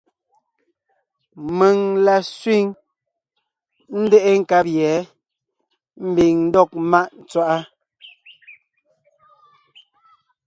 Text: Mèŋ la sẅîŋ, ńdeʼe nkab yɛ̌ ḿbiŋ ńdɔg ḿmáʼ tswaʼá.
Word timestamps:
Mèŋ 1.57 1.77
la 2.05 2.15
sẅîŋ, 2.37 2.65
ńdeʼe 4.01 4.31
nkab 4.41 4.65
yɛ̌ 4.77 4.95
ḿbiŋ 6.09 6.33
ńdɔg 6.45 6.69
ḿmáʼ 6.83 7.07
tswaʼá. 7.29 7.59